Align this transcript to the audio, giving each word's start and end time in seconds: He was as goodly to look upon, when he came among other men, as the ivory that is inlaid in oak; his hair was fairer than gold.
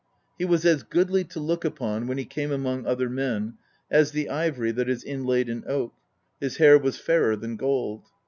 He 0.35 0.45
was 0.45 0.65
as 0.65 0.81
goodly 0.81 1.23
to 1.25 1.39
look 1.39 1.63
upon, 1.63 2.07
when 2.07 2.17
he 2.17 2.25
came 2.25 2.51
among 2.51 2.87
other 2.87 3.07
men, 3.07 3.59
as 3.91 4.09
the 4.13 4.29
ivory 4.31 4.71
that 4.71 4.89
is 4.89 5.03
inlaid 5.03 5.47
in 5.47 5.63
oak; 5.67 5.93
his 6.39 6.57
hair 6.57 6.79
was 6.79 6.97
fairer 6.97 7.35
than 7.35 7.55
gold. 7.55 8.07